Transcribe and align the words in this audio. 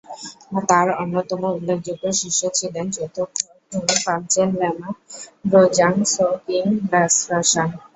তার 0.69 0.87
অন্যতম 1.01 1.41
উল্লেখযোগ্য 1.51 2.05
শিষ্য 2.21 2.41
ছিলেন 2.57 2.85
চতুর্থ 2.95 3.37
পাঞ্চেন 4.05 4.49
লামা 4.59 4.89
ব্লো-ব্জাং-ছোস-ক্যি-র্গ্যাল-ম্ত্শান। 5.43 7.69